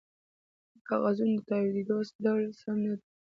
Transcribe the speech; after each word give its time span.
د 0.73 0.75
کاغذونو 0.89 1.33
د 1.37 1.41
تاویدو 1.49 1.97
ډول 2.23 2.43
سم 2.61 2.77
نه 2.85 2.93
دی 2.99 3.07